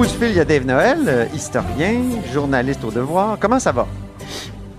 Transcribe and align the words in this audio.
Bout 0.00 0.06
du 0.06 0.12
fil, 0.14 0.28
il 0.30 0.36
y 0.36 0.40
a 0.40 0.46
Dave 0.46 0.64
Noël, 0.64 0.98
euh, 1.06 1.26
historien, 1.34 2.00
journaliste 2.32 2.82
au 2.84 2.90
devoir. 2.90 3.38
Comment 3.38 3.58
ça 3.58 3.70
va? 3.70 3.86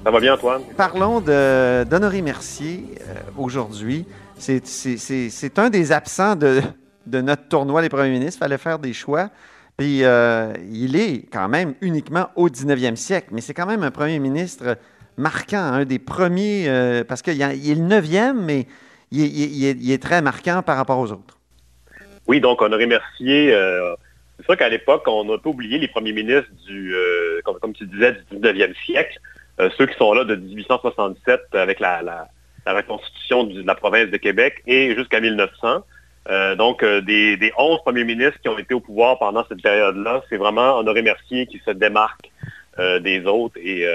Ça 0.03 0.09
va 0.09 0.19
bien, 0.19 0.33
Antoine? 0.33 0.63
Parlons 0.75 1.21
d'Honoré 1.21 2.23
Mercier 2.23 2.85
euh, 3.01 3.13
aujourd'hui. 3.37 4.07
C'est- 4.39 5.59
un 5.59 5.69
des 5.69 5.91
absents 5.91 6.35
de, 6.35 6.61
de 7.05 7.21
notre 7.21 7.47
tournoi 7.47 7.83
des 7.83 7.89
premiers 7.89 8.09
ministres. 8.09 8.37
Il 8.39 8.45
fallait 8.45 8.57
faire 8.57 8.79
des 8.79 8.93
choix. 8.93 9.29
Puis 9.77 10.03
euh, 10.03 10.53
il 10.71 10.95
est 10.95 11.29
quand 11.31 11.47
même 11.47 11.75
uniquement 11.81 12.29
au 12.35 12.49
19e 12.49 12.95
siècle, 12.95 13.27
mais 13.31 13.41
c'est 13.41 13.53
quand 13.53 13.67
même 13.67 13.83
un 13.83 13.91
premier 13.91 14.17
ministre 14.17 14.75
marquant, 15.17 15.61
un 15.61 15.85
des 15.85 15.99
premiers, 15.99 16.65
euh, 16.67 17.03
parce 17.03 17.21
qu'il 17.21 17.39
est 17.39 17.75
le 17.75 17.87
9e, 17.87 18.33
mais 18.41 18.65
il 19.11 19.21
est, 19.21 19.27
il 19.27 19.65
est- 19.65 19.77
il 19.79 19.91
est 19.91 20.01
très 20.01 20.23
marquant 20.23 20.63
par 20.65 20.77
rapport 20.77 20.97
aux 20.97 21.11
autres. 21.11 21.37
Oui, 22.27 22.41
donc 22.41 22.59
Honoré 22.63 22.87
Mercier, 22.87 23.53
c'est 24.41 24.45
sûr 24.45 24.57
qu'à 24.57 24.69
l'époque, 24.69 25.03
on 25.07 25.29
a 25.29 25.35
un 25.35 25.37
peu 25.37 25.49
oublié 25.49 25.77
les 25.77 25.87
premiers 25.87 26.13
ministres 26.13 26.49
du, 26.65 26.95
euh, 26.95 27.41
comme, 27.43 27.73
tu 27.73 27.85
disais, 27.85 28.13
du 28.13 28.37
19e 28.37 28.73
siècle, 28.85 29.19
Euh, 29.59 29.69
ceux 29.77 29.85
qui 29.85 29.95
sont 29.97 30.13
là 30.13 30.23
de 30.23 30.35
1867 30.35 31.53
avec 31.53 31.79
la, 31.79 32.27
reconstitution 32.65 33.43
de 33.43 33.61
la 33.61 33.75
province 33.75 34.09
de 34.09 34.17
Québec 34.17 34.63
et 34.65 34.95
jusqu'à 34.95 35.19
1900. 35.19 35.83
Euh, 36.29 36.55
donc, 36.55 36.83
des, 36.83 37.37
des 37.37 37.51
11 37.57 37.81
premiers 37.83 38.05
ministres 38.05 38.39
qui 38.41 38.49
ont 38.49 38.57
été 38.57 38.73
au 38.73 38.79
pouvoir 38.79 39.19
pendant 39.19 39.45
cette 39.47 39.61
période-là, 39.61 40.23
c'est 40.29 40.37
vraiment 40.37 40.77
Honoré 40.77 41.01
Mercier 41.01 41.45
qui 41.47 41.61
se 41.65 41.71
démarque 41.71 42.31
des 42.77 43.25
autres 43.25 43.57
et 43.57 43.85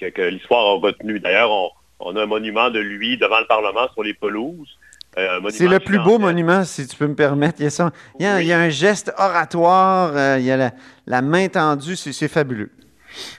que, 0.00 0.22
l'histoire 0.22 0.64
a 0.66 0.80
retenu. 0.80 1.20
D'ailleurs, 1.20 1.52
on 2.00 2.16
a 2.16 2.22
un 2.22 2.26
monument 2.26 2.70
de 2.70 2.80
lui 2.80 3.18
devant 3.18 3.38
le 3.38 3.46
Parlement 3.46 3.86
sur 3.92 4.02
les 4.02 4.14
pelouses. 4.14 4.78
Euh, 5.18 5.40
C'est 5.50 5.66
le 5.66 5.80
plus 5.80 5.98
beau 5.98 6.18
monument, 6.18 6.62
si 6.64 6.86
tu 6.86 6.96
peux 6.96 7.06
me 7.08 7.14
permettre. 7.16 7.56
Il 7.58 7.64
y 7.64 7.66
a, 7.66 7.70
ça- 7.70 7.90
il 8.20 8.24
y 8.24 8.26
a- 8.28 8.36
Oui. 8.36 8.42
il 8.42 8.46
y 8.48 8.52
a 8.52 8.58
un 8.60 8.68
geste 8.68 9.12
oratoire, 9.18 10.12
euh, 10.16 10.36
il 10.38 10.44
y 10.44 10.50
a 10.52 10.56
la, 10.56 10.70
la 11.06 11.22
main 11.22 11.48
tendue, 11.48 11.96
c'est 11.96 12.28
fabuleux. 12.28 12.70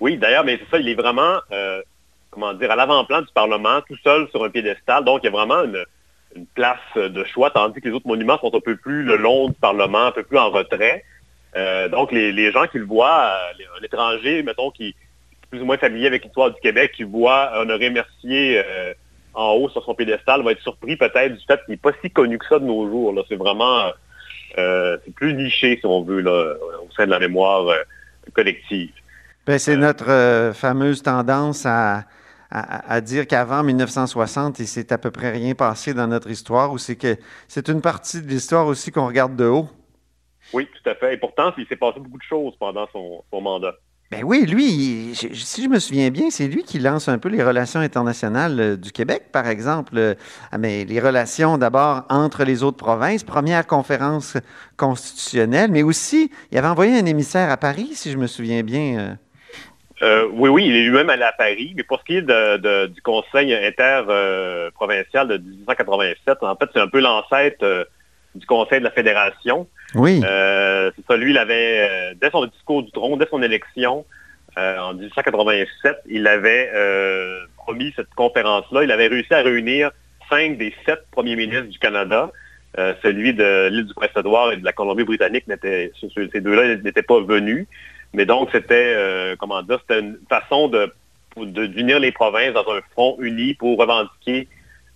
Oui, 0.02 0.18
d'ailleurs, 0.18 0.44
mais 0.44 0.60
c'est 0.60 0.70
ça, 0.76 0.80
il 0.82 0.90
est 0.90 0.96
vraiment, 0.96 1.38
euh, 1.54 1.82
comment 2.32 2.54
dire, 2.54 2.70
à 2.72 2.76
l'avant-plan 2.76 3.22
du 3.22 3.32
Parlement, 3.34 3.80
tout 3.88 3.96
seul 4.04 4.28
sur 4.32 4.44
un 4.44 4.50
piédestal. 4.50 5.06
Donc, 5.06 5.22
il 5.24 5.28
y 5.28 5.30
a 5.30 5.32
vraiment 5.32 5.64
une, 5.64 5.84
une 6.36 6.46
place 6.48 6.78
de 6.96 7.24
choix, 7.24 7.50
tandis 7.50 7.80
que 7.80 7.88
les 7.88 7.94
autres 7.96 8.08
monuments 8.08 8.38
sont 8.40 8.54
un 8.54 8.60
peu 8.60 8.76
plus 8.76 9.04
le 9.04 9.16
long 9.16 9.48
du 9.48 9.54
Parlement, 9.56 10.08
un 10.08 10.12
peu 10.12 10.24
plus 10.24 10.38
en 10.38 10.50
retrait. 10.50 11.04
Euh, 11.56 11.88
donc, 11.88 12.12
les, 12.12 12.32
les 12.34 12.52
gens 12.52 12.68
qui 12.68 12.78
le 12.78 12.86
voient, 12.86 13.32
un 13.80 13.84
étranger, 13.86 14.44
mettons, 14.44 14.70
qui 14.72 14.90
est 14.90 14.96
plus 15.50 15.62
ou 15.62 15.66
moins 15.66 15.78
familier 15.78 16.08
avec 16.08 16.24
l'histoire 16.26 16.52
du 16.52 16.60
Québec, 16.62 16.92
qui 16.96 17.04
voit 17.04 17.52
Honoré 17.60 17.90
Mercier 17.90 18.62
en 19.34 19.54
haut 19.54 19.70
sur 19.70 19.84
son 19.84 19.96
piédestal, 19.96 20.44
va 20.44 20.52
être 20.52 20.62
surpris 20.62 20.96
peut-être 20.98 21.34
du 21.36 21.46
fait 21.46 21.60
qu'il 21.66 21.72
n'est 21.74 21.78
pas 21.78 21.92
si 22.04 22.10
connu 22.10 22.38
que 22.38 22.46
ça 22.48 22.60
de 22.60 22.66
nos 22.66 22.88
jours. 22.90 23.14
là. 23.14 23.24
C'est 23.30 23.36
vraiment, 23.36 23.92
euh, 24.58 24.98
c'est 25.06 25.14
plus 25.14 25.34
niché, 25.34 25.78
si 25.80 25.86
on 25.86 26.04
veut, 26.04 26.22
là, 26.22 26.56
au 26.88 26.92
sein 26.92 27.06
de 27.06 27.12
la 27.12 27.20
mémoire 27.20 27.68
euh, 27.68 27.78
collective. 28.34 28.92
Ben, 29.46 29.58
c'est 29.60 29.78
notre 29.78 30.10
euh, 30.10 30.54
fameuse 30.54 31.02
tendance 31.02 31.66
à, 31.66 32.04
à- 32.52 32.92
à 32.94 33.02
dire 33.02 33.26
qu'avant 33.28 33.64
1960, 33.64 34.60
il 34.60 34.68
s'est 34.68 34.92
à 34.94 34.98
peu 34.98 35.12
près 35.12 35.32
rien 35.32 35.54
passé 35.56 35.94
dans 35.94 36.08
notre 36.08 36.30
histoire, 36.30 36.72
ou 36.72 36.78
c'est 36.78 36.96
que 36.96 37.16
c'est 37.48 37.68
une 37.70 37.82
partie 37.82 38.22
de 38.22 38.28
l'histoire 38.28 38.68
aussi 38.68 38.92
qu'on 38.92 39.08
regarde 39.08 39.36
de 39.36 39.46
haut. 39.46 39.68
Oui, 40.54 40.68
tout 40.68 40.90
à 40.90 40.96
fait. 40.96 41.14
Et 41.14 41.18
pourtant, 41.18 41.54
il 41.58 41.66
s'est 41.68 41.76
passé 41.76 42.00
beaucoup 42.00 42.18
de 42.18 42.24
choses 42.24 42.54
pendant 42.60 42.88
son, 42.92 43.24
son 43.32 43.42
mandat. 43.42 43.76
Ben 44.12 44.24
oui, 44.24 44.44
lui, 44.48 45.14
si 45.14 45.64
je 45.64 45.70
me 45.70 45.78
souviens 45.78 46.10
bien, 46.10 46.32
c'est 46.32 46.48
lui 46.48 46.64
qui 46.64 46.80
lance 46.80 47.08
un 47.08 47.20
peu 47.20 47.30
les 47.30 47.44
relations 47.44 47.80
internationales 47.80 48.60
euh, 48.60 48.76
du 48.76 48.92
Québec, 48.92 49.26
par 49.32 49.48
exemple. 49.48 49.94
Euh, 49.98 50.16
ah, 50.52 50.58
mais 50.58 50.84
les 50.84 51.00
relations 51.00 51.60
d'abord 51.60 52.06
entre 52.10 52.44
les 52.44 52.64
autres 52.64 52.78
provinces, 52.78 53.24
première 53.24 53.68
conférence 53.68 54.36
constitutionnelle, 54.78 55.70
mais 55.70 55.84
aussi, 55.84 56.32
il 56.52 56.58
avait 56.58 56.68
envoyé 56.68 56.98
un 56.98 57.06
émissaire 57.06 57.52
à 57.52 57.58
Paris, 57.58 57.92
si 57.94 58.12
je 58.12 58.18
me 58.18 58.26
souviens 58.26 58.64
bien. 58.64 59.18
euh. 60.02 60.28
Oui, 60.34 60.50
oui, 60.50 60.66
il 60.66 60.76
est 60.76 60.86
lui-même 60.86 61.12
allé 61.12 61.22
à 61.24 61.34
Paris, 61.34 61.74
mais 61.76 61.84
pour 61.84 62.00
ce 62.00 62.06
qui 62.06 62.16
est 62.18 62.88
du 62.88 63.02
Conseil 63.04 63.54
interprovincial 63.54 65.28
de 65.28 65.38
1887, 65.38 66.38
en 66.42 66.56
fait, 66.56 66.70
c'est 66.74 66.80
un 66.80 66.88
peu 66.88 67.00
l'ancêtre 67.00 67.88
du 68.36 68.46
Conseil 68.46 68.80
de 68.80 68.84
la 68.86 68.92
Fédération. 68.92 69.68
Oui. 69.96 70.22
Euh, 70.24 70.92
c'est 70.96 71.06
ça, 71.06 71.18
lui, 71.18 71.32
il 71.32 71.38
avait, 71.38 71.88
euh, 71.90 72.14
dès 72.22 72.30
son 72.30 72.46
discours 72.46 72.84
du 72.84 72.92
trône, 72.92 73.18
dès 73.20 73.28
son 73.30 73.42
élection, 73.42 74.06
euh, 74.58 74.78
en 74.80 74.94
1887, 74.94 75.96
il 76.10 76.28
avait 76.28 76.70
euh, 76.74 77.40
promis 77.58 77.94
cette 77.96 78.14
conférence-là. 78.16 78.84
Il 78.84 78.92
avait 78.92 79.08
réussi 79.08 79.34
à 79.34 79.42
réunir 79.42 79.92
cinq 80.30 80.58
des 80.58 80.74
sept 80.86 81.00
premiers 81.12 81.36
ministres 81.36 81.68
du 81.70 81.80
Canada. 81.80 82.32
Euh, 82.78 82.94
celui 83.02 83.34
de 83.34 83.70
l'île 83.72 83.86
du 83.88 83.94
Prince-Édouard 83.96 84.52
et 84.52 84.58
de 84.58 84.66
la 84.66 84.74
Colombie-Britannique, 84.74 85.48
n'était- 85.48 85.92
ce- 86.00 86.08
ce- 86.10 86.30
ces 86.32 86.40
deux-là 86.42 86.76
n'étaient 86.76 87.02
pas 87.02 87.20
venus. 87.20 87.66
Mais 88.14 88.26
donc, 88.26 88.50
c'était, 88.52 89.36
comment 89.40 89.62
dire, 89.64 89.80
c'était 89.82 90.00
une 90.02 90.18
façon 90.30 90.68
de 90.68 90.92
d'unir 91.38 92.00
les 92.00 92.12
provinces 92.12 92.54
dans 92.54 92.66
un 92.74 92.82
front 92.92 93.16
uni 93.20 93.54
pour 93.54 93.78
revendiquer 93.80 94.48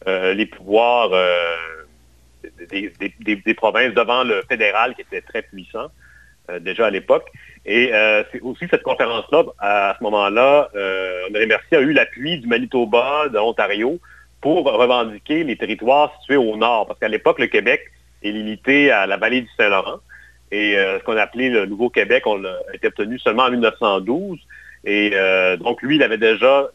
les 0.06 0.46
pouvoirs 0.48 1.10
des, 2.70 3.54
provinces 3.54 3.94
devant 3.94 4.24
le 4.24 4.44
fédéral 4.50 4.96
qui 4.96 5.02
était 5.02 5.22
très 5.22 5.42
puissant 5.42 5.88
euh, 6.50 6.60
déjà 6.60 6.88
à 6.88 6.90
l'époque. 6.90 7.30
Et 7.66 7.94
euh, 7.94 8.24
c'est 8.32 8.42
aussi 8.42 8.66
cette 8.70 8.84
conférence-là, 8.84 9.44
à 9.60 9.96
ce 9.98 10.04
moment-là, 10.04 10.70
euh, 10.76 11.28
Honoré 11.28 11.46
Mercier 11.46 11.78
a 11.78 11.82
eu 11.82 11.94
l'appui 11.94 12.40
du 12.40 12.48
Manitoba, 12.48 13.30
de 13.30 13.38
l'Ontario, 13.38 14.00
pour 14.42 14.66
revendiquer 14.66 15.44
les 15.44 15.56
territoires 15.56 16.14
situés 16.20 16.36
au 16.36 16.58
nord. 16.58 16.88
Parce 16.88 17.00
qu'à 17.00 17.08
l'époque, 17.08 17.40
le 17.40 17.48
Québec 17.48 17.82
est 18.22 18.32
limité 18.32 18.92
à 18.92 19.08
la 19.08 19.16
vallée 19.16 19.42
du 19.42 19.50
Saint-Laurent. 19.58 20.00
Et 20.52 20.78
euh, 20.78 21.00
ce 21.00 21.04
qu'on 21.06 21.18
appelait 21.18 21.50
le 21.50 21.66
Nouveau-Québec, 21.66 22.24
on 22.26 22.36
l'a 22.36 22.58
été 22.74 22.88
obtenu 22.88 23.18
seulement 23.20 23.44
en 23.44 23.52
1912. 23.52 24.40
Et 24.86 25.12
donc, 25.62 25.82
lui, 25.82 25.96
il 25.96 26.04
avait 26.04 26.18
déjà 26.18 26.68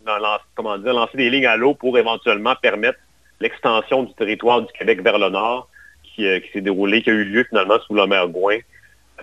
comment 0.54 0.78
dire, 0.78 0.94
lancé 0.94 1.18
des 1.18 1.28
lignes 1.28 1.46
à 1.46 1.58
l'eau 1.58 1.74
pour 1.74 1.98
éventuellement 1.98 2.54
permettre 2.56 2.98
l'extension 3.40 4.02
du 4.04 4.14
territoire 4.14 4.62
du 4.62 4.72
Québec 4.78 5.02
vers 5.02 5.18
le 5.18 5.28
nord, 5.30 5.68
qui, 6.02 6.26
euh, 6.26 6.40
qui 6.40 6.50
s'est 6.52 6.60
déroulée, 6.60 7.02
qui 7.02 7.10
a 7.10 7.12
eu 7.12 7.24
lieu 7.24 7.44
finalement 7.48 7.78
sous 7.86 7.94
le 7.94 8.06
maire 8.06 8.28
Gouin 8.28 8.58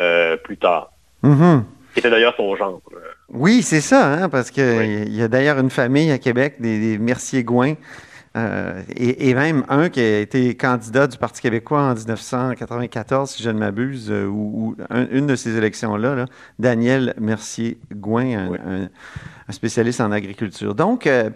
euh, 0.02 0.38
plus 0.38 0.58
tard. 0.58 0.92
Mhm. 1.24 1.66
Qui 1.94 2.00
était 2.00 2.10
d'ailleurs 2.10 2.34
son 2.36 2.56
gendre. 2.56 2.82
Euh, 2.94 2.98
Oui, 3.30 3.62
c'est 3.64 3.82
ça, 3.82 4.06
hein, 4.14 4.30
parce 4.30 4.52
qu'il 4.52 4.64
Oui. 4.64 5.06
y 5.10 5.22
a 5.22 5.28
d'ailleurs 5.28 5.58
une 5.60 5.70
famille 5.70 6.12
à 6.12 6.18
Québec, 6.18 6.56
des, 6.60 6.80
des 6.80 6.98
Mercier-Gouin, 6.98 7.76
euh, 8.36 8.82
et, 8.96 9.30
et 9.30 9.34
même 9.34 9.64
un 9.70 9.90
qui 9.90 10.00
a 10.02 10.20
été 10.20 10.56
candidat 10.56 11.08
du 11.08 11.18
Parti 11.18 11.42
québécois 11.42 11.82
en 11.82 11.94
1994, 11.96 13.30
si 13.32 13.44
je 13.44 13.50
ne 13.50 13.58
m'abuse, 13.60 14.12
euh, 14.12 14.26
ou, 14.26 14.76
ou 14.76 14.76
un- 14.90 15.08
une 15.12 15.28
de 15.28 15.36
ces 15.36 15.56
élections-là, 15.58 16.16
là, 16.16 16.26
Daniel 16.60 17.14
Mercier-Gouin, 17.20 18.38
un, 18.38 18.48
Oui. 18.50 18.58
un- 18.66 18.90
un 19.48 19.52
spécialiste 19.52 20.02
en 20.02 20.12
agriculture. 20.12 20.76
Donc, 20.76 21.08
euh, 21.08 21.30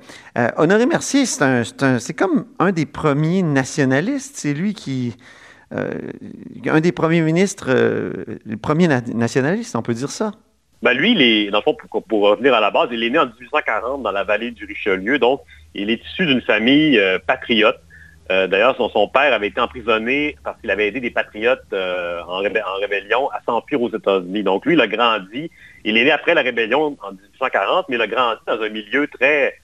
Honoré 0.57 0.85
Mercier, 0.87 1.25
c'est 1.25 2.13
comme 2.15 2.45
un 2.59 2.71
des 2.71 2.85
premiers 2.85 3.43
nationalistes. 3.43 4.35
C'est 4.37 4.53
lui 4.53 4.73
qui... 4.73 5.16
un 5.72 6.79
des 6.81 6.91
premiers 6.91 7.22
ministres, 7.22 7.69
le 7.72 8.57
premier 8.57 8.87
na- 8.87 9.02
nationaliste, 9.02 9.75
on 9.75 9.81
peut 9.84 9.93
dire 9.93 10.09
ça. 10.09 10.31
Ben 10.81 10.93
lui, 10.93 11.49
dans 11.52 11.58
le 11.58 11.64
fond, 11.64 11.76
pour, 12.08 12.22
revenir 12.22 12.53
à 12.53 12.61
la 12.61 12.72
base, 12.72 12.87
il 12.91 13.03
est 13.03 13.09
né 13.09 13.20
en 13.20 13.26
1840 13.26 14.02
dans 14.02 14.11
la 14.11 14.23
vallée 14.23 14.52
du 14.52 14.64
Richelieu, 14.66 15.20
donc 15.20 15.41
il 15.76 15.90
est 15.90 16.02
issu 16.05 16.26
d'une 16.26 16.41
famille 16.41 16.97
euh, 16.97 17.20
patriote. 17.20 17.79
Euh, 18.31 18.47
D'ailleurs, 18.47 18.78
son, 18.78 19.08
père 19.09 19.34
avait 19.34 19.47
été 19.47 19.59
emprisonné 19.59 20.37
parce 20.43 20.59
qu'il 20.61 20.72
avait 20.72 20.87
aidé 20.87 21.02
des 21.02 21.09
patriotes 21.09 21.66
euh, 21.73 22.22
en, 22.28 22.37
rébellion 22.37 23.29
à 23.31 23.41
s'enfuir 23.46 23.81
aux 23.81 23.90
États-Unis. 23.90 24.43
Donc 24.43 24.66
lui, 24.66 24.76
il 24.76 24.81
a 24.81 24.87
grandi, 24.87 25.52
il 25.84 25.97
est 25.97 26.03
né 26.05 26.11
après 26.11 26.34
la 26.34 26.43
rébellion 26.43 26.96
en 27.02 27.11
1840, 27.11 27.90
mais 27.90 27.96
il 27.96 28.02
a 28.02 28.08
grandi 28.08 28.40
dans 28.47 28.61
un 28.61 28.70
milieu 28.70 29.08
très 29.08 29.55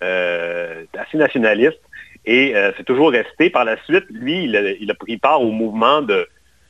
assez 0.00 1.16
nationaliste 1.16 1.80
et 2.24 2.54
c'est 2.76 2.84
toujours 2.84 3.12
resté. 3.12 3.50
Par 3.50 3.64
la 3.64 3.76
suite, 3.84 4.04
lui, 4.10 4.44
il 4.44 4.90
a, 4.90 4.94
pris 4.94 5.16
part 5.16 5.40
au 5.40 5.52
mouvement 5.52 6.02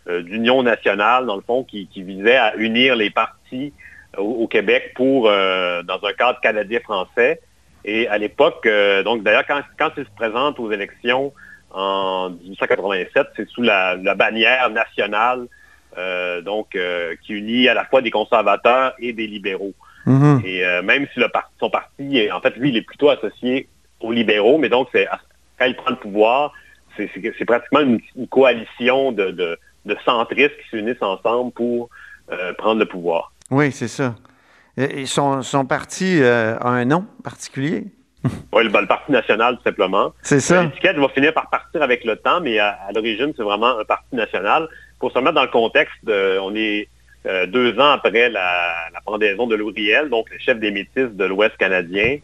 d'union 0.07 0.63
nationale, 0.63 1.25
dans 1.25 1.37
le 1.37 1.43
fond, 1.43 1.65
qui, 1.65 1.87
qui 1.87 2.03
visait 2.03 2.37
à 2.37 2.55
unir 2.57 2.95
les 2.95 3.09
partis 3.09 3.73
au, 4.19 4.23
au 4.23 4.47
Québec 4.49 4.93
pour, 4.95 5.29
euh, 5.29 5.83
dans 5.83 6.03
un 6.05 6.13
cadre 6.13 6.41
canadien-français. 6.41 7.41
Et 7.85 8.07
à 8.09 8.19
l'époque, 8.19 8.65
euh, 8.67 9.03
donc 9.03 9.23
d'ailleurs, 9.23 9.47
quand, 9.47 9.61
quand 9.79 9.91
il 9.97 10.05
se 10.05 10.11
présente 10.17 10.59
aux 10.61 10.71
élections 10.71 11.33
en 11.71 12.31
1887. 12.31 13.29
C'est 13.37 13.49
sous 13.49 13.63
la, 13.63 13.97
bannière 14.15 14.69
nationale, 14.69 15.47
donc 16.45 16.77
qui 17.25 17.33
unit 17.33 17.67
à 17.67 17.73
la 17.73 17.87
fois 17.87 18.03
des 18.03 18.11
conservateurs 18.11 18.93
et 18.99 19.15
des 19.15 19.27
libéraux. 19.27 19.73
Mm-hmm. 20.07 20.45
Et 20.45 20.83
même 20.83 21.07
si 21.15 21.21
le 21.21 21.29
son 21.59 21.71
parti, 21.71 22.31
en 22.31 22.43
fait, 22.43 22.55
lui, 22.57 22.69
il 22.69 22.77
est 22.77 22.83
plutôt 22.83 23.09
associé 23.09 23.69
aux 24.01 24.13
libéraux, 24.13 24.59
mais 24.59 24.69
donc 24.69 24.89
c'est 24.93 25.09
quand 25.59 25.65
il 25.65 25.77
prend 25.77 25.91
le 25.91 25.97
pouvoir, 25.97 26.53
c'est 26.97 27.45
pratiquement 27.45 27.81
une, 27.81 28.01
coalition 28.29 29.13
de, 29.13 29.59
centristes 30.05 30.57
qui 30.63 30.69
s'unissent 30.71 31.03
ensemble 31.03 31.53
pour 31.53 31.89
euh, 32.31 32.53
prendre 32.55 32.81
le 32.81 32.87
pouvoir. 32.87 33.32
Oui, 33.53 33.71
c'est 33.71 33.89
ça. 33.89 34.15
Et 34.79 35.05
son, 35.05 35.43
parti 35.69 36.23
euh, 36.23 36.57
a 36.59 36.69
un 36.69 36.87
nom 36.87 37.05
particulier? 37.23 37.85
oui, 38.53 38.65
le, 38.65 38.87
Parti 38.87 39.13
national, 39.13 39.57
tout 39.59 39.63
simplement. 39.65 40.15
C'est 40.23 40.41
ça. 40.41 40.63
L'étiquette 40.63 40.97
va 40.97 41.09
finir 41.11 41.35
par 41.35 41.51
partir 41.51 41.83
avec 41.83 42.05
le 42.05 42.17
temps, 42.17 42.41
mais 42.41 42.59
à, 42.59 42.79
l'origine, 42.95 43.33
c'est 43.37 43.43
vraiment 43.43 43.79
un 43.79 43.85
parti 43.85 44.17
national. 44.17 44.69
Pour 44.99 45.13
se 45.13 45.19
mettre 45.19 45.35
dans 45.35 45.43
le 45.43 45.49
contexte, 45.49 46.01
on 46.07 46.55
est 46.57 46.89
euh, 47.27 47.47
deux 47.47 47.79
ans 47.79 47.91
après 47.91 48.31
la, 48.31 48.89
pendaison 49.05 49.47
de 49.47 49.55
Louriel, 49.55 50.09
donc 50.09 50.31
le 50.31 50.39
chef 50.39 50.59
des 50.59 50.71
métis 50.71 51.11
de 51.11 51.25
l'Ouest 51.25 51.57
canadien. 51.59 52.19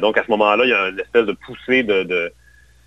donc 0.00 0.16
à 0.16 0.24
ce 0.24 0.30
moment-là, 0.30 0.64
il 0.64 0.70
y 0.70 0.74
a 0.74 0.88
une 0.88 1.00
espèce 1.00 1.26
de 1.26 1.32
poussée 1.32 1.82
de 1.82 2.32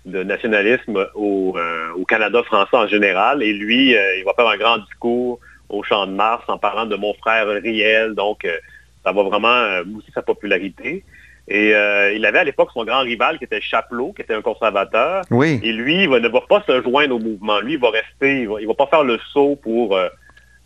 de 0.04 0.22
nationalisme 0.22 0.96
euh, 0.96 1.92
au, 1.94 2.04
Canada 2.06 2.42
français 2.44 2.76
en 2.76 2.86
général. 2.86 3.42
Et 3.42 3.52
lui, 3.52 3.96
euh, 3.96 4.18
il 4.18 4.24
va 4.24 4.32
faire 4.34 4.48
un 4.48 4.56
grand 4.56 4.78
discours 4.78 5.38
au 5.72 5.82
Champ 5.82 6.06
de 6.06 6.12
Mars 6.12 6.44
en 6.48 6.58
parlant 6.58 6.86
de 6.86 6.96
mon 6.96 7.14
frère 7.14 7.46
Riel. 7.48 8.14
Donc, 8.14 8.44
euh, 8.44 8.56
ça 9.04 9.12
va 9.12 9.22
vraiment 9.22 9.84
mousser 9.84 10.12
sa 10.14 10.22
popularité. 10.22 11.04
Et 11.48 11.70
il 11.70 12.24
avait 12.24 12.38
à 12.38 12.44
l'époque 12.44 12.70
son 12.72 12.84
grand 12.84 13.00
rival 13.00 13.36
qui 13.38 13.44
était 13.44 13.60
Chapelot, 13.60 14.12
qui 14.12 14.22
était 14.22 14.34
un 14.34 14.42
conservateur. 14.42 15.24
Oui. 15.32 15.58
Et 15.64 15.72
lui, 15.72 16.04
il 16.04 16.10
ne 16.10 16.28
va 16.28 16.40
pas 16.42 16.62
se 16.64 16.80
joindre 16.82 17.16
au 17.16 17.18
mouvement. 17.18 17.58
Lui, 17.58 17.72
il 17.72 17.80
va 17.80 17.90
rester, 17.90 18.42
il 18.42 18.48
ne 18.48 18.66
va, 18.68 18.74
pas 18.74 18.86
faire 18.86 19.02
le 19.02 19.18
saut 19.32 19.58
pour... 19.60 19.98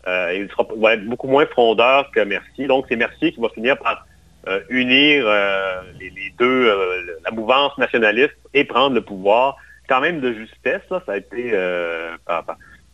il, 0.05 0.47
sera, 0.51 0.67
va 0.77 0.93
être 0.93 1.05
beaucoup 1.05 1.27
moins 1.27 1.47
frondeur 1.47 2.11
que 2.11 2.19
Mercier. 2.19 2.67
Donc, 2.67 2.85
c'est 2.87 2.95
Mercier 2.95 3.31
qui 3.31 3.41
va 3.41 3.49
finir 3.49 3.75
par 3.79 4.05
euh, 4.47 4.61
unir 4.69 5.25
euh, 5.27 5.81
les, 5.99 6.33
deux, 6.39 6.69
euh, 6.69 7.19
la 7.25 7.31
mouvance 7.31 7.77
nationaliste 7.77 8.37
et 8.53 8.63
prendre 8.63 8.95
le 8.95 9.01
pouvoir, 9.01 9.57
quand 9.89 9.99
même 9.99 10.21
de 10.21 10.31
justesse. 10.31 10.81
ça 10.89 11.01
a 11.05 11.17
été 11.17 11.51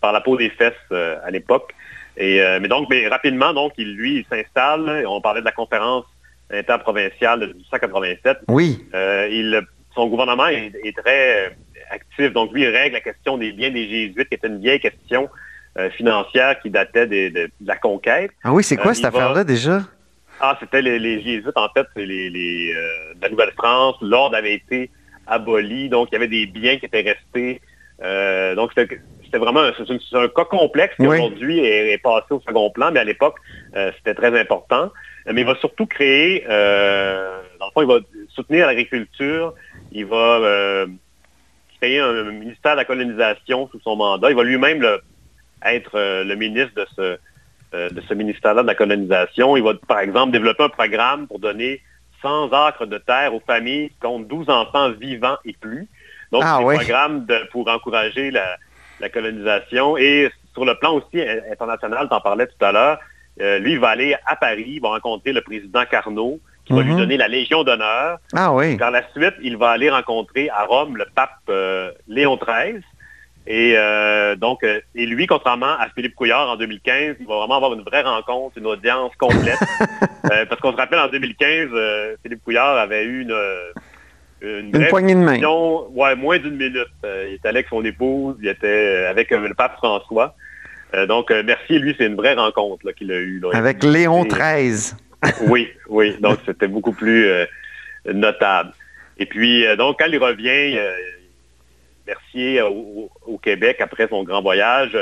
par, 0.01 0.11
la 0.11 0.21
peau 0.21 0.35
des 0.35 0.49
fesses 0.49 0.73
à 0.91 1.29
l'époque. 1.29 1.75
Et, 2.17 2.41
mais 2.61 2.67
donc, 2.67 2.87
mais 2.89 3.07
rapidement, 3.07 3.53
donc, 3.53 3.73
il, 3.77 3.95
lui, 3.95 4.17
il 4.17 4.25
s'installe. 4.25 5.05
On 5.07 5.21
parlait 5.21 5.41
de 5.41 5.45
la 5.45 5.51
conférence 5.51 6.05
interprovinciale 6.51 7.39
de 7.39 7.45
1887. 7.47 8.39
Oui. 8.47 8.85
il, 8.93 9.61
son 9.95 10.07
gouvernement 10.07 10.47
est, 10.47 10.95
très 10.95 11.55
actif. 11.89 12.31
Donc, 12.33 12.53
lui, 12.53 12.63
il 12.63 12.67
règle 12.67 12.93
la 12.93 13.01
question 13.01 13.37
des 13.37 13.51
biens 13.51 13.71
des 13.71 13.87
Jésuites, 13.87 14.29
qui 14.29 14.35
était 14.35 14.47
une 14.47 14.59
vieille 14.59 14.79
question 14.79 15.29
financière 15.97 16.59
qui 16.59 16.69
datait 16.69 17.07
de, 17.07 17.49
la 17.65 17.77
conquête. 17.77 18.31
Ah 18.43 18.53
oui, 18.53 18.63
c'est 18.63 18.77
quoi 18.77 18.93
cette 18.93 19.05
affaire-là 19.05 19.43
déjà? 19.43 19.81
Ah, 20.39 20.57
c'était 20.59 20.81
les, 20.81 21.21
jésuites, 21.21 21.55
en 21.55 21.69
fait, 21.69 21.87
c'est 21.95 22.05
les, 22.05 22.73
euh, 22.75 23.13
la 23.21 23.29
Nouvelle-France. 23.29 23.95
L'ordre 24.01 24.35
avait 24.35 24.55
été 24.55 24.89
aboli, 25.27 25.89
donc 25.89 26.09
il 26.11 26.13
y 26.13 26.17
avait 26.17 26.27
des 26.27 26.47
biens 26.47 26.77
qui 26.77 26.85
étaient 26.85 27.01
restés. 27.01 27.61
Euh, 28.01 28.53
donc 28.55 28.71
c'était 28.75 28.99
vraiment 29.37 29.61
un, 29.61 29.71
un, 29.71 30.27
cas 30.27 30.45
complexe 30.45 30.95
qui 30.95 31.07
aujourd'hui 31.07 31.59
est, 31.59 31.97
passé 32.01 32.27
au 32.31 32.41
second 32.41 32.69
plan, 32.69 32.91
mais 32.91 32.99
à 32.99 33.03
l'époque, 33.03 33.35
euh, 33.75 33.91
c'était 33.97 34.15
très 34.15 34.37
important. 34.39 34.91
Mais 35.25 35.41
il 35.41 35.47
va 35.47 35.55
surtout 35.55 35.85
créer, 35.85 36.43
dans 36.47 37.67
le 37.67 37.71
fond, 37.73 37.81
il 37.81 37.87
va 37.87 37.99
soutenir 38.29 38.67
l'agriculture, 38.67 39.53
il 39.93 40.05
va 40.05 40.85
créer 41.79 41.99
un 41.99 42.23
ministère 42.23 42.73
de 42.73 42.77
la 42.77 42.85
colonisation 42.85 43.69
sous 43.71 43.79
son 43.79 43.95
mandat. 43.95 44.31
Il 44.31 44.35
va 44.35 44.43
lui-même 44.43 44.85
être 45.65 46.23
le 46.25 46.35
ministre 46.35 46.73
de 46.75 46.85
ce, 46.95 47.17
euh, 47.73 47.89
de 47.89 48.01
ce 48.01 48.13
ministère-là 48.13 48.61
de 48.61 48.67
la 48.67 48.75
colonisation. 48.75 49.57
Il 49.57 49.63
va, 49.63 49.73
par 49.87 49.99
exemple, 49.99 50.31
développer 50.31 50.63
un 50.63 50.69
programme 50.69 51.25
pour 51.25 51.39
donner 51.39 51.81
100 52.21 52.53
acres 52.53 52.85
de 52.85 52.99
terre 52.99 53.33
aux 53.33 53.39
familles 53.39 53.89
qui 53.89 53.95
comptent 53.99 54.27
12 54.27 54.47
enfants 54.51 54.91
vivants 54.91 55.37
et 55.43 55.53
plus. 55.53 55.87
Donc, 56.31 56.43
ah, 56.45 56.59
c'est 56.59 56.65
un 56.65 56.75
programme 56.75 57.25
pour 57.51 57.67
encourager 57.67 58.29
la, 58.29 58.57
colonisation. 59.09 59.97
Et 59.97 60.29
sur 60.53 60.65
le 60.65 60.75
plan 60.75 60.93
aussi 60.93 61.21
international, 61.51 62.07
tu 62.09 62.15
en 62.15 62.21
parlais 62.21 62.47
tout 62.47 62.65
à 62.65 62.71
l'heure, 62.71 62.99
euh, 63.41 63.59
lui, 63.59 63.73
il 63.73 63.79
va 63.79 63.89
aller 63.89 64.15
à 64.25 64.35
Paris, 64.35 64.65
il 64.67 64.81
va 64.81 64.89
rencontrer 64.89 65.33
le 65.33 65.41
président 65.41 65.83
Carnot, 65.89 66.39
qui 66.65 66.73
va 66.73 66.81
lui 66.81 66.91
mhm. 66.91 66.99
donner 66.99 67.17
la 67.17 67.27
Légion 67.27 67.63
d'honneur. 67.63 68.19
Ah 68.33 68.53
oui. 68.53 68.77
Par 68.77 68.91
la 68.91 69.03
suite, 69.11 69.33
il 69.41 69.57
va 69.57 69.71
aller 69.71 69.89
rencontrer 69.89 70.49
à 70.49 70.63
Rome 70.65 70.97
le 70.97 71.05
pape 71.13 71.31
euh, 71.49 71.91
Léon 72.07 72.37
XIII. 72.37 72.81
Et 73.45 73.73
euh, 73.75 74.37
donc, 74.37 74.63
et 74.63 75.05
lui, 75.05 75.27
contrairement 75.27 75.77
à 75.77 75.89
Philippe 75.93 76.15
Couillard 76.15 76.49
en 76.49 76.55
2015, 76.55 77.17
il 77.19 77.27
va 77.27 77.39
vraiment 77.39 77.57
avoir 77.57 77.73
une 77.73 77.81
vraie 77.81 78.03
rencontre, 78.03 78.57
une 78.57 78.67
audience 78.67 79.11
complète. 79.17 79.59
Euh, 80.31 80.45
parce 80.45 80.61
qu'on 80.61 80.71
se 80.71 80.77
rappelle, 80.77 80.99
en 80.99 81.09
2015, 81.09 81.67
Philippe 82.23 82.45
Couillard 82.45 82.77
avait 82.77 83.03
eu 83.03 83.23
une, 83.23 83.35
une, 84.43 84.87
poignée 84.89 85.15
de 85.15 85.19
main. 85.19 85.39
Ouais, 85.91 86.15
moins 86.15 86.37
d'une 86.37 86.57
minute. 86.57 86.87
il 87.03 87.33
était 87.35 87.49
avec 87.49 87.67
son 87.69 87.83
épouse, 87.83 88.35
il 88.41 88.47
était 88.47 89.05
avec 89.09 89.31
le 89.31 89.53
pape 89.53 89.77
François. 89.77 90.35
donc, 91.07 91.31
merci, 91.45 91.79
lui, 91.79 91.95
c'est 91.97 92.05
une 92.05 92.15
vraie 92.15 92.33
rencontre 92.35 92.91
qu'il 92.91 93.11
a 93.11 93.19
eue. 93.19 93.41
Avec 93.53 93.83
Léon 93.83 94.25
XIII. 94.25 94.93
oui, 95.47 95.69
oui. 95.87 96.17
Donc, 96.19 96.39
c'était 96.45 96.67
beaucoup 96.67 96.93
plus 96.93 97.27
notable. 98.05 98.73
Et 99.17 99.25
puis, 99.25 99.65
donc, 99.77 99.99
quand 99.99 100.07
il 100.11 100.17
revient, 100.17 100.77
Mercier 102.05 102.59
euh, 102.59 102.69
au, 102.69 103.37
Québec 103.37 103.77
après 103.79 104.07
son 104.07 104.23
grand 104.23 104.41
voyage. 104.41 104.97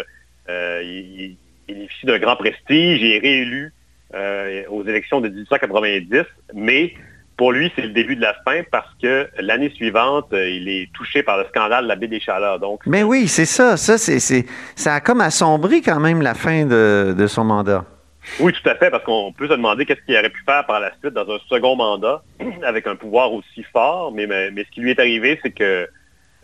Euh, 0.49 0.81
il, 0.83 1.37
bénéficie 1.67 2.05
d'un 2.05 2.19
grand 2.19 2.35
prestige 2.35 3.01
et 3.01 3.15
est 3.15 3.19
réélu 3.19 3.73
euh, 4.13 4.63
aux 4.69 4.83
élections 4.85 5.21
de 5.21 5.29
1890, 5.29 6.23
mais 6.53 6.93
pour 7.41 7.53
lui, 7.53 7.71
c'est 7.75 7.81
le 7.81 7.89
début 7.89 8.15
de 8.15 8.21
la 8.21 8.35
fin 8.45 8.61
parce 8.69 8.93
que 9.01 9.27
l'année 9.39 9.71
suivante, 9.71 10.27
il 10.31 10.69
est 10.69 10.91
touché 10.93 11.23
par 11.23 11.39
le 11.39 11.45
scandale 11.45 11.85
de 11.85 11.87
la 11.87 11.95
baie 11.95 12.05
des 12.05 12.19
Chaleurs. 12.19 12.59
Donc, 12.59 12.81
Mais 12.85 13.01
oui, 13.01 13.27
c'est 13.27 13.45
ça. 13.45 13.77
Ça, 13.77 13.97
c'est, 13.97 14.19
ça 14.75 14.93
a 14.93 14.99
comme 14.99 15.21
assombri 15.21 15.81
quand 15.81 15.99
même 15.99 16.21
la 16.21 16.35
fin 16.35 16.67
de, 16.67 17.25
son 17.25 17.43
mandat. 17.43 17.83
Oui, 18.39 18.53
tout 18.53 18.69
à 18.69 18.75
fait, 18.75 18.91
parce 18.91 19.03
qu'on 19.03 19.33
peut 19.33 19.47
se 19.47 19.53
demander 19.53 19.87
qu'est-ce 19.87 20.01
qu'il 20.01 20.15
aurait 20.15 20.29
pu 20.29 20.43
faire 20.45 20.67
par 20.67 20.79
la 20.79 20.91
suite 20.99 21.15
dans 21.15 21.27
un 21.33 21.39
second 21.49 21.75
mandat 21.75 22.21
avec 22.63 22.85
un 22.85 22.95
pouvoir 22.95 23.33
aussi 23.33 23.63
fort. 23.73 24.11
mais 24.11 24.27
ce 24.27 24.69
qui 24.69 24.81
lui 24.81 24.91
est 24.91 24.99
arrivé, 24.99 25.39
c'est 25.41 25.49
que 25.49 25.89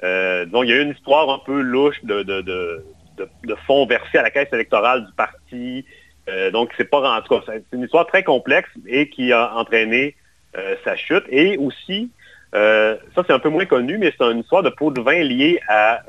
euh, 0.03 0.45
donc, 0.45 0.63
il 0.65 0.69
y 0.69 0.73
a 0.73 0.77
eu 0.77 0.81
une 0.81 0.94
histoire 0.94 1.29
un 1.29 1.39
peu 1.45 1.61
louche 1.61 2.04
de, 2.04 2.23
de, 2.23 2.42
de, 2.42 2.83
de, 3.19 3.56
fonds 3.68 3.85
versés 3.85 4.18
à 4.18 4.23
la 4.23 4.31
caisse 4.31 4.51
électorale 4.51 5.06
du 5.06 5.13
parti. 5.13 5.85
Euh, 6.27 6.49
donc, 6.49 6.71
c'est 6.75 6.89
pas 6.89 7.18
en 7.18 7.21
tout 7.21 7.35
cas, 7.35 7.44
c'est 7.45 7.77
une 7.77 7.83
histoire 7.83 8.07
très 8.07 8.23
complexe 8.23 8.69
et 8.87 9.09
qui 9.09 9.31
a 9.31 9.56
entraîné 9.56 10.07
euh, 10.07 10.23
sa 10.83 10.95
chute. 10.95 11.23
Et 11.30 11.57
aussi, 11.57 12.09
ça 12.54 12.97
c'est 13.16 13.31
un 13.31 13.40
peu 13.40 13.49
moins 13.49 13.66
connu, 13.66 13.97
mais 13.97 14.14
c'est 14.18 14.26
une 14.26 14.40
histoire 14.40 14.64
de 14.64 14.69
pot 14.69 14.92
de 14.92 15.02
vin 15.02 15.23
liée 15.23 15.59
à 15.68 16.02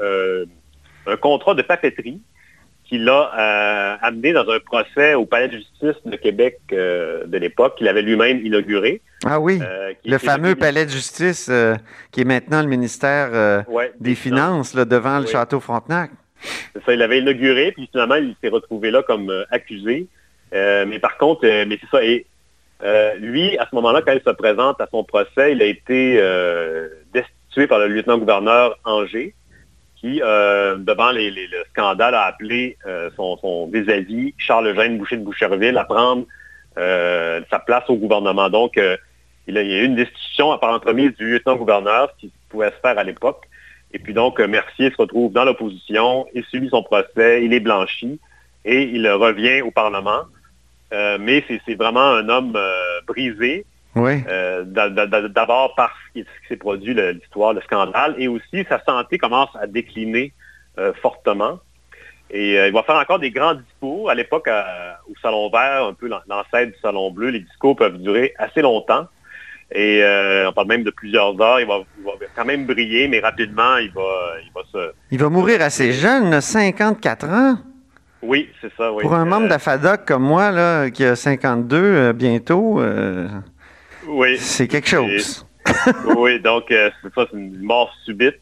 un 1.06 1.16
contrat 1.16 1.54
de 1.54 1.62
papeterie 1.62 2.20
qu'il 2.88 3.08
a 3.08 3.30
euh, 3.38 3.96
amené 4.00 4.32
dans 4.32 4.48
un 4.48 4.58
procès 4.60 5.14
au 5.14 5.26
Palais 5.26 5.48
de 5.48 5.58
justice 5.58 5.96
de 6.06 6.16
Québec 6.16 6.58
euh, 6.72 7.26
de 7.26 7.36
l'époque, 7.36 7.76
qu'il 7.76 7.86
avait 7.86 8.02
lui-même 8.02 8.44
inauguré. 8.44 9.02
Ah 9.26 9.38
oui, 9.38 9.60
euh, 9.60 9.92
le 10.04 10.18
fameux 10.18 10.54
Palais 10.54 10.86
de 10.86 10.90
justice 10.90 11.50
qui 12.12 12.20
est 12.22 12.24
maintenant 12.24 12.62
le 12.62 12.68
ministère 12.68 13.64
des 14.00 14.14
Finances, 14.14 14.74
devant 14.74 15.18
le 15.18 15.26
château 15.26 15.60
Frontenac. 15.60 16.10
Ça, 16.86 16.92
il 16.92 16.98
l'avait 17.00 17.18
inauguré, 17.18 17.72
puis 17.72 17.88
finalement, 17.90 18.14
il 18.14 18.34
s'est 18.40 18.48
retrouvé 18.48 18.90
là 18.90 19.02
comme 19.02 19.30
accusé. 19.50 20.06
mais 20.52 20.98
par 20.98 21.18
contre, 21.18 21.42
mais 21.42 21.78
c'est 21.80 21.90
ça, 21.90 22.02
et 22.02 22.26
lui, 23.18 23.58
à 23.58 23.66
ce 23.68 23.74
moment-là, 23.74 24.02
quand 24.02 24.12
il 24.12 24.22
se 24.22 24.30
présente 24.30 24.80
à 24.80 24.86
son 24.90 25.04
procès, 25.04 25.52
il 25.52 25.62
a 25.62 25.66
été 25.66 26.22
destitué 27.12 27.66
par 27.66 27.78
le 27.78 27.88
lieutenant-gouverneur 27.88 28.78
Angers 28.84 29.34
qui, 30.00 30.20
euh, 30.22 30.76
devant 30.76 31.10
le 31.12 31.64
scandale, 31.70 32.14
a 32.14 32.24
appelé 32.24 32.76
euh, 32.86 33.10
son, 33.16 33.68
vis-à-vis, 33.72 34.32
Charles-Eugène 34.38 34.96
Boucher 34.96 35.16
de 35.16 35.24
Boucherville, 35.24 35.76
à 35.76 35.84
prendre 35.84 36.24
euh, 36.78 37.40
sa 37.50 37.58
place 37.58 37.84
au 37.88 37.96
gouvernement. 37.96 38.48
Donc, 38.48 38.80
il, 39.48 39.54
y 39.54 39.58
a 39.58 39.62
eu 39.62 39.84
une 39.84 39.96
destitution 39.96 40.56
par 40.58 40.72
entremise 40.72 41.14
du 41.16 41.32
lieutenant-gouverneur, 41.32 42.12
ce 42.14 42.26
qui 42.26 42.32
pouvait 42.48 42.70
se 42.70 42.80
faire 42.80 42.98
à 42.98 43.02
l'époque. 43.02 43.44
Et 43.92 43.98
puis 43.98 44.12
donc, 44.12 44.38
Mercier 44.38 44.90
se 44.90 44.96
retrouve 44.96 45.32
dans 45.32 45.44
l'opposition, 45.44 46.26
il 46.34 46.44
subit 46.44 46.68
son 46.68 46.82
procès, 46.82 47.42
il 47.42 47.52
est 47.54 47.60
blanchi 47.60 48.20
et 48.64 48.82
il 48.82 49.08
revient 49.08 49.62
au 49.62 49.70
Parlement. 49.70 50.24
Mais 50.92 51.44
c'est 51.66 51.74
vraiment 51.74 52.14
un 52.14 52.28
homme 52.28 52.58
brisé, 53.06 53.64
oui. 53.98 54.22
Euh, 54.28 54.64
d'abord 54.64 55.74
parce 55.76 55.92
qu'il 56.12 56.24
s'est 56.48 56.56
produit 56.56 56.94
l'histoire, 56.94 57.52
le 57.52 57.60
scandale, 57.62 58.14
et 58.18 58.28
aussi 58.28 58.64
sa 58.68 58.82
santé 58.84 59.18
commence 59.18 59.50
à 59.60 59.66
décliner 59.66 60.32
euh, 60.78 60.92
fortement. 61.02 61.58
Et 62.30 62.58
euh, 62.58 62.68
il 62.68 62.74
va 62.74 62.82
faire 62.82 62.96
encore 62.96 63.18
des 63.18 63.30
grands 63.30 63.54
discours. 63.54 64.10
À 64.10 64.14
l'époque, 64.14 64.48
au 65.08 65.14
Salon 65.22 65.50
Vert, 65.50 65.86
un 65.86 65.94
peu 65.94 66.08
l'ancêtre 66.08 66.72
du 66.72 66.78
Salon 66.80 67.10
Bleu, 67.10 67.28
les 67.28 67.40
discours 67.40 67.76
peuvent 67.76 67.98
durer 67.98 68.34
assez 68.38 68.60
longtemps. 68.60 69.06
Et 69.70 70.02
euh, 70.02 70.48
on 70.48 70.52
parle 70.52 70.68
même 70.68 70.84
de 70.84 70.90
plusieurs 70.90 71.40
heures. 71.40 71.60
Il 71.60 71.66
va, 71.66 71.80
il 71.98 72.04
va 72.04 72.12
quand 72.34 72.44
même 72.44 72.66
briller, 72.66 73.08
mais 73.08 73.20
rapidement, 73.20 73.76
il 73.78 73.90
va, 73.92 74.34
il 74.42 74.50
va 74.54 74.62
se... 74.72 74.92
Il 75.10 75.18
va 75.18 75.28
mourir 75.28 75.60
assez 75.62 75.92
jeune, 75.92 76.30
là, 76.30 76.40
54 76.40 77.28
ans? 77.28 77.56
Oui, 78.22 78.48
c'est 78.60 78.72
ça, 78.76 78.92
oui. 78.92 79.02
Pour 79.02 79.14
un 79.14 79.24
membre 79.24 79.42
Euh, 79.44 79.46
de 79.46 79.50
la 79.52 79.58
FADOC 79.58 80.04
comme 80.04 80.22
moi, 80.24 80.50
là, 80.50 80.90
qui 80.90 81.04
a 81.04 81.14
52 81.14 81.76
euh, 81.76 82.12
bientôt, 82.12 82.80
euh, 82.80 83.28
oui. 84.08 84.36
c'est 84.38 84.66
quelque 84.66 84.88
chose. 84.88 85.46
oui, 86.16 86.40
donc 86.40 86.70
euh, 86.72 86.90
c'est 87.02 87.14
ça, 87.14 87.26
c'est 87.30 87.36
une 87.38 87.60
mort 87.62 87.92
subite. 88.04 88.36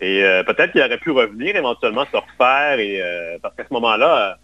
Et 0.00 0.22
peut-être 0.46 0.72
qu'il 0.72 0.80
aurait 0.80 0.96
pu 0.96 1.10
revenir 1.10 1.54
éventuellement 1.54 2.06
se 2.10 2.16
refaire. 2.16 2.78
Et, 2.78 3.02
parce 3.42 3.54
qu'à 3.54 3.64
ce 3.68 3.74
moment-là, 3.74 4.38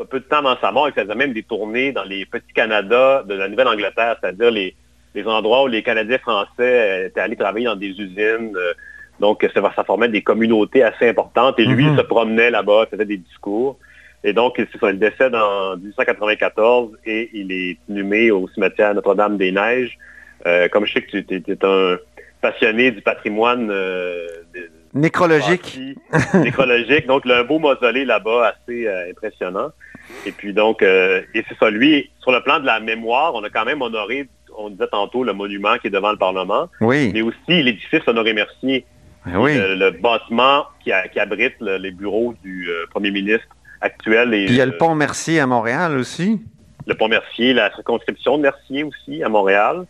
un 0.00 0.04
peu 0.04 0.18
de 0.18 0.24
temps 0.24 0.38
avant 0.38 0.56
sa 0.60 0.72
mort, 0.72 0.88
il 0.88 1.00
faisait 1.00 1.14
même 1.14 1.32
des 1.32 1.44
tournées 1.44 1.92
dans 1.92 2.02
les 2.02 2.26
petits 2.26 2.52
Canada 2.52 3.22
de 3.24 3.34
la 3.34 3.46
Nouvelle-Angleterre, 3.48 4.16
c'est-à-dire 4.20 4.50
les, 4.50 4.74
les 5.14 5.24
endroits 5.28 5.62
où 5.62 5.68
les 5.68 5.84
Canadiens 5.84 6.18
français 6.18 7.06
étaient 7.06 7.20
allés 7.20 7.36
travailler 7.36 7.66
dans 7.66 7.76
des 7.76 7.90
usines. 7.90 8.52
donc, 9.20 9.48
ça, 9.54 9.72
ça 9.76 9.84
formait 9.84 10.08
des 10.08 10.22
communautés 10.22 10.82
assez 10.82 11.08
importantes. 11.08 11.54
Et 11.60 11.64
lui, 11.66 11.84
Mhm. 11.84 11.92
il 11.92 11.96
se 11.98 12.02
promenait 12.02 12.50
là-bas, 12.50 12.86
faisait 12.90 13.04
des 13.04 13.18
discours. 13.18 13.78
Et 14.26 14.32
donc, 14.32 14.60
ça, 14.80 14.90
il 14.90 14.98
décède 14.98 15.34
en 15.36 15.76
1894 15.76 16.98
et 17.06 17.30
il 17.32 17.52
est 17.52 17.78
inhumé 17.88 18.32
au 18.32 18.48
cimetière 18.48 18.92
Notre-Dame-des-Neiges. 18.92 19.96
Euh, 20.46 20.68
comme 20.68 20.84
je 20.84 20.92
sais 20.94 21.02
que 21.02 21.16
tu 21.18 21.42
es, 21.48 21.64
un 21.64 21.96
passionné 22.40 22.90
du 22.90 23.00
patrimoine 23.02 23.68
euh, 23.70 24.26
de- 24.52 24.68
Nécrologique. 24.94 25.78
nécrologique. 26.34 27.06
Donc, 27.06 27.22
il 27.24 27.30
a 27.32 27.38
un 27.38 27.44
beau 27.44 27.58
mausolée 27.60 28.04
là-bas 28.04 28.54
assez 28.54 28.86
euh, 28.88 29.10
impressionnant. 29.10 29.68
Et 30.24 30.32
puis 30.32 30.52
donc, 30.52 30.82
et 30.82 31.24
c'est 31.48 31.56
ça, 31.58 31.68
lui, 31.70 32.10
sur 32.20 32.30
le 32.32 32.40
plan 32.42 32.60
de 32.60 32.66
la 32.66 32.78
mémoire, 32.80 33.34
on 33.34 33.42
a 33.44 33.50
quand 33.50 33.64
même 33.64 33.82
honoré, 33.82 34.28
on 34.56 34.70
disait 34.70 34.86
tantôt, 34.88 35.24
le 35.24 35.32
monument 35.32 35.78
qui 35.78 35.88
est 35.88 35.90
devant 35.90 36.12
le 36.12 36.16
Parlement, 36.18 36.68
Oui. 36.80 37.10
mais 37.12 37.22
aussi 37.22 37.62
l'édifice 37.62 38.02
Honoré-Mercier, 38.06 38.84
Ben 39.24 39.38
oui. 39.38 39.56
le, 39.58 39.74
le 39.74 39.90
bâtiment 39.90 40.64
qui, 40.82 40.92
a- 40.92 41.08
qui 41.08 41.18
abrite 41.18 41.54
le- 41.60 41.76
les 41.78 41.90
bureaux 41.90 42.34
du 42.44 42.68
premier 42.90 43.10
ministre 43.10 43.48
actuel. 43.80 44.34
Et, 44.34 44.46
Puis 44.46 44.54
il 44.54 44.58
y 44.58 44.60
a 44.60 44.66
le 44.66 44.72
euh, 44.72 44.78
pont 44.78 44.94
Mercier 44.94 45.40
à 45.40 45.46
Montréal 45.46 45.96
aussi. 45.96 46.40
le 46.86 46.94
pont 46.94 47.08
Mercier, 47.08 47.52
la 47.54 47.72
circonscription 47.74 48.36
de 48.38 48.42
Mercier 48.42 48.84
aussi, 48.84 49.22
à 49.22 49.28
Montréal. 49.28 49.86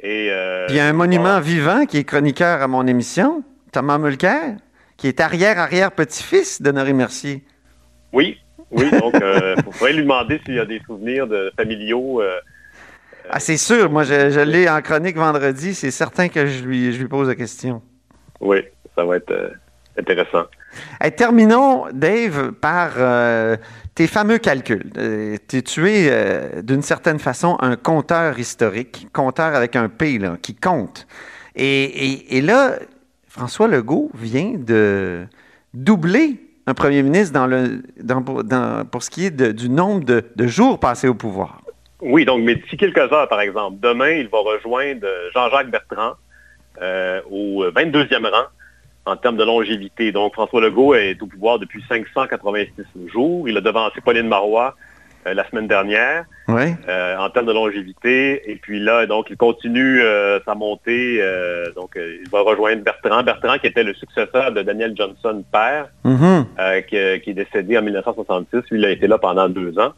Et, 0.00 0.28
euh, 0.30 0.66
Puis 0.66 0.76
il 0.76 0.78
y 0.78 0.80
a 0.80 0.86
un 0.86 0.92
monument 0.92 1.40
vivant 1.40 1.84
qui 1.86 1.98
est 1.98 2.04
chroniqueur 2.04 2.62
à 2.62 2.68
mon 2.68 2.86
émission, 2.86 3.42
Thomas 3.72 3.98
Mulcair, 3.98 4.56
qui 4.96 5.08
est 5.08 5.20
arrière-arrière-petit-fils 5.20 6.62
d'Honoré 6.62 6.92
Mercier. 6.92 7.44
Oui, 8.12 8.38
oui, 8.70 8.90
donc 8.90 9.14
il 9.22 9.62
faudrait 9.72 9.92
lui 9.92 10.02
demander 10.02 10.40
s'il 10.44 10.54
y 10.54 10.58
a 10.60 10.64
des 10.66 10.80
souvenirs 10.86 11.26
de 11.26 11.52
familiaux. 11.56 12.20
euh, 12.22 12.38
Ah, 13.30 13.40
c'est 13.40 13.56
sûr. 13.56 13.90
Moi, 13.90 14.02
je, 14.04 14.30
je 14.30 14.40
l'ai 14.40 14.68
en 14.68 14.80
chronique 14.82 15.16
vendredi. 15.16 15.74
C'est 15.74 15.90
certain 15.90 16.28
que 16.28 16.46
je 16.46 16.64
lui, 16.64 16.92
je 16.92 16.98
lui 17.00 17.08
pose 17.08 17.28
la 17.28 17.34
question. 17.34 17.82
oui, 18.40 18.58
ça 18.96 19.04
va 19.04 19.16
être 19.16 19.30
euh, 19.30 19.50
intéressant. 19.98 20.44
Hey, 21.00 21.12
terminons, 21.12 21.86
Dave, 21.92 22.52
par 22.52 22.92
euh, 22.98 23.56
tes 23.94 24.06
fameux 24.06 24.38
calculs. 24.38 24.90
Euh, 24.98 25.36
tu 25.48 25.90
es, 25.90 26.08
euh, 26.10 26.62
d'une 26.62 26.82
certaine 26.82 27.18
façon, 27.18 27.56
un 27.60 27.76
compteur 27.76 28.38
historique, 28.38 29.08
compteur 29.12 29.54
avec 29.54 29.76
un 29.76 29.88
P, 29.88 30.18
là, 30.18 30.36
qui 30.40 30.54
compte. 30.54 31.06
Et, 31.56 32.40
là, 32.42 32.78
François 33.28 33.68
Legault 33.68 34.10
vient 34.14 34.54
de 34.56 35.26
doubler 35.74 36.40
un 36.66 36.74
premier 36.74 37.02
ministre 37.02 37.32
dans 37.32 37.46
le, 37.46 37.82
pour, 38.90 39.02
ce 39.02 39.10
qui 39.10 39.26
est 39.26 39.42
du 39.42 39.68
nombre 39.68 40.04
de, 40.04 40.46
jours 40.46 40.78
passés 40.78 41.08
au 41.08 41.14
pouvoir. 41.14 41.60
Oui, 42.00 42.24
donc, 42.24 42.42
mais 42.42 42.54
d'ici 42.54 42.76
quelques 42.76 43.12
heures, 43.12 43.28
par 43.28 43.40
exemple, 43.40 43.78
demain, 43.80 44.10
il 44.10 44.28
va 44.28 44.38
rejoindre 44.38 45.06
Jean-Jacques 45.34 45.70
Bertrand 45.70 46.14
au 47.30 47.64
22e 47.64 48.26
rang 48.26 48.46
en 49.06 49.16
termes 49.16 49.36
de 49.36 49.44
longévité. 49.44 50.12
Donc, 50.12 50.34
François 50.34 50.60
Legault 50.60 50.94
est 50.94 51.20
au 51.22 51.26
pouvoir 51.26 51.58
depuis 51.58 51.82
586 51.88 53.08
jours. 53.08 53.48
Il 53.48 53.56
a 53.56 53.60
devancé 53.60 54.00
Pauline 54.00 54.28
Marois 54.28 54.74
euh, 55.26 55.34
la 55.34 55.46
semaine 55.48 55.66
dernière 55.68 56.24
euh, 56.88 57.16
en 57.18 57.28
termes 57.30 57.46
de 57.46 57.52
longévité. 57.52 58.50
Et 58.50 58.56
puis 58.56 58.78
là, 58.80 59.06
donc, 59.06 59.26
il 59.30 59.36
continue 59.36 60.00
euh, 60.02 60.38
sa 60.44 60.54
montée. 60.54 61.22
donc, 61.74 61.92
il 61.96 62.28
va 62.30 62.40
rejoindre 62.42 62.82
Bertrand. 62.82 63.22
Bertrand, 63.22 63.58
qui 63.58 63.66
était 63.68 63.84
le 63.84 63.94
successeur 63.94 64.52
de 64.52 64.62
Daniel 64.62 64.94
Johnson, 64.96 65.42
père, 65.50 65.88
Mhm. 66.04 66.46
euh, 66.58 66.80
qui, 66.82 66.96
qui 67.22 67.30
est 67.30 67.34
décédé 67.34 67.78
en 67.78 67.82
1966. 67.82 68.62
Lui, 68.70 68.78
il 68.80 68.84
a 68.84 68.90
été 68.90 69.06
là 69.06 69.18
pendant 69.18 69.48
deux 69.48 69.78
ans. 69.78 69.92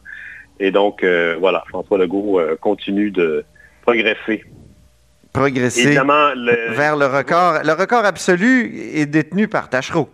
Et 0.61 0.71
donc, 0.71 1.05
voilà, 1.41 1.65
François 1.69 1.99
Legault 1.99 2.41
continue 2.61 3.11
de 3.11 3.45
progresser. 3.83 4.45
Progresser 5.33 5.87
Évidemment, 5.87 6.35
le, 6.35 6.75
vers 6.75 6.97
le 6.97 7.07
record. 7.07 7.61
Le 7.65 7.73
record 7.73 8.05
absolu 8.05 8.71
est 8.95 9.07
détenu 9.07 9.49
par 9.49 9.69
Tachereau. 9.71 10.11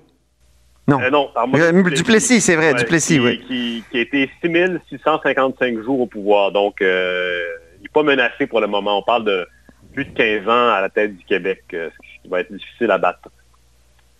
Non. 0.86 1.00
euh, 1.02 1.10
non, 1.10 1.30
Euh, 1.54 1.82
Duplessis, 1.90 2.40
c'est 2.40 2.56
vrai, 2.56 2.72
Duplessis, 2.74 3.14
qui, 3.14 3.20
oui. 3.20 3.44
Qui, 3.46 3.84
qui 3.90 3.98
a 3.98 4.00
été 4.00 4.30
6655 4.40 5.82
jours 5.82 6.00
au 6.00 6.06
pouvoir. 6.06 6.52
Donc, 6.52 6.80
euh, 6.80 7.42
il 7.78 7.82
n'est 7.82 7.88
pas 7.92 8.02
menacé 8.02 8.46
pour 8.46 8.60
le 8.60 8.68
moment. 8.68 8.98
On 8.98 9.02
parle 9.02 9.24
de 9.24 9.46
plus 9.92 10.04
de 10.06 10.10
15 10.14 10.48
ans 10.48 10.70
à 10.72 10.80
la 10.80 10.88
tête 10.88 11.16
du 11.16 11.24
Québec, 11.24 11.62
ce 11.70 11.88
qui 12.22 12.28
va 12.28 12.40
être 12.40 12.52
difficile 12.52 12.90
à 12.90 12.98
battre. 12.98 13.28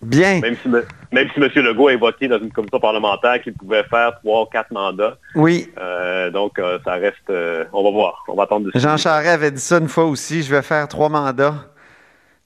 Bien. 0.01 0.39
Même 0.39 0.55
si, 0.61 0.69
me- 0.69 0.85
même 1.11 1.27
si 1.33 1.39
M. 1.41 1.49
Legault 1.55 1.87
a 1.89 1.93
évoqué 1.93 2.27
dans 2.29 2.39
une 2.39 2.51
commission 2.51 2.79
parlementaire 2.79 3.41
qu'il 3.41 3.53
pouvait 3.53 3.83
faire 3.83 4.17
trois 4.23 4.43
ou 4.43 4.45
quatre 4.45 4.71
mandats. 4.71 5.17
Oui. 5.35 5.69
Euh, 5.77 6.29
donc, 6.31 6.57
euh, 6.57 6.79
ça 6.85 6.93
reste... 6.93 7.17
euh, 7.29 7.65
on 7.73 7.83
va 7.83 7.91
voir. 7.91 8.23
On 8.29 8.35
va 8.35 8.43
attendre 8.43 8.71
de 8.71 8.79
Jean 8.79 8.95
Charest 8.95 9.27
avait 9.29 9.51
dit 9.51 9.59
ça 9.61 9.77
une 9.79 9.89
fois 9.89 10.05
aussi. 10.05 10.41
Je 10.41 10.55
vais 10.55 10.61
faire 10.61 10.87
trois 10.87 11.09
mandats. 11.09 11.55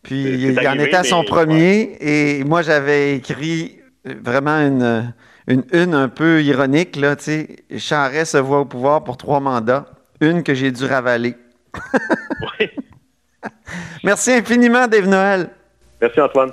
Puis 0.01 0.15
il 0.23 0.67
en 0.67 0.73
était 0.79 0.95
à 0.95 1.03
son 1.03 1.19
mais- 1.21 1.25
premier. 1.27 1.97
Et 2.01 2.43
moi, 2.43 2.61
j'avais 2.63 3.15
écrit 3.17 3.79
vraiment 4.03 4.57
une, 4.57 5.13
une 5.47 5.63
une 5.73 5.93
un 5.93 6.09
peu 6.09 6.41
ironique. 6.41 6.95
Là. 6.95 7.15
Charest 7.77 8.31
se 8.31 8.37
voit 8.37 8.61
au 8.61 8.65
pouvoir 8.65 9.03
pour 9.03 9.15
trois 9.17 9.39
mandats. 9.39 9.85
Une 10.21 10.41
que 10.41 10.53
j'ai 10.55 10.71
dû 10.71 10.85
ravaler. 10.85 11.35
Oui. 12.59 12.69
Merci 14.03 14.31
infiniment, 14.31 14.87
Dave 14.87 15.07
Noël. 15.07 15.49
Merci, 16.01 16.19
Antoine. 16.19 16.51